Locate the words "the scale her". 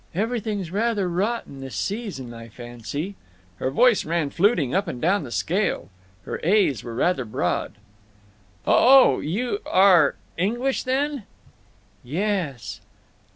5.23-6.39